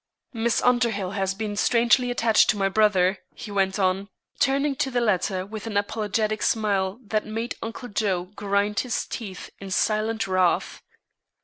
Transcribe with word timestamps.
Miss 0.33 0.63
Underhill 0.63 1.11
has 1.11 1.35
been 1.35 1.55
strangely 1.55 2.09
attached 2.09 2.49
to 2.49 2.57
my 2.57 2.67
brother," 2.69 3.19
he 3.35 3.51
went 3.51 3.77
on, 3.77 4.09
turning 4.39 4.75
to 4.77 4.89
the 4.89 4.99
latter 4.99 5.45
with 5.45 5.67
an 5.67 5.77
apologetic 5.77 6.41
smile 6.41 6.99
that 7.03 7.23
made 7.27 7.53
Uncle 7.61 7.87
Joe 7.89 8.23
grind 8.35 8.79
his 8.79 9.05
teeth 9.05 9.51
in 9.59 9.69
silent 9.69 10.27
wrath. 10.27 10.81